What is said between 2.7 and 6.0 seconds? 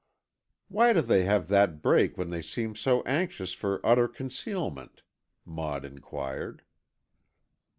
so anxious for utter concealment?" Maud